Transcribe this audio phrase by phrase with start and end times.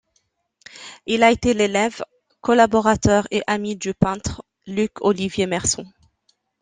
[1.05, 2.03] Il a été l'élève,
[2.41, 5.85] collaborateur et ami du peintre Luc-Olivier Merson.